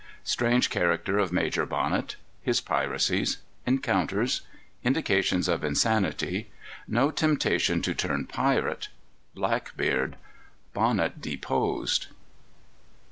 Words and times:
Strange 0.23 0.71
Character 0.71 1.19
of 1.19 1.31
Major 1.31 1.63
Bonnet. 1.63 2.15
His 2.41 2.59
Piracies. 2.59 3.37
Encounters. 3.67 4.41
Indications 4.83 5.47
of 5.47 5.63
Insanity. 5.63 6.49
No 6.87 7.11
Temptation 7.11 7.83
to 7.83 7.93
Turn 7.93 8.25
Pirate. 8.25 8.87
Blackbeard. 9.35 10.15
Bonnet 10.73 11.21
Deposed. 11.21 12.07